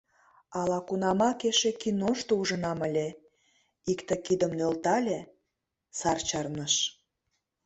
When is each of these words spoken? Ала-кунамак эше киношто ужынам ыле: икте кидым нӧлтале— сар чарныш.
Ала-кунамак 0.59 1.39
эше 1.49 1.71
киношто 1.81 2.31
ужынам 2.41 2.79
ыле: 2.87 3.07
икте 3.91 4.15
кидым 4.25 4.51
нӧлтале— 4.59 5.19
сар 5.97 6.17
чарныш. 6.27 6.73